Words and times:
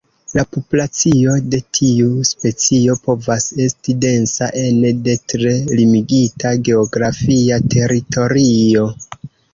La 0.37 0.43
populacio 0.53 1.33
de 1.55 1.57
tiu 1.79 2.07
specio 2.29 2.95
povas 3.09 3.45
esti 3.67 3.95
densa 4.07 4.47
ene 4.63 4.91
de 5.09 5.15
tre 5.35 5.53
limigita 5.83 6.55
geografia 6.71 7.61
teritorio. 7.77 8.89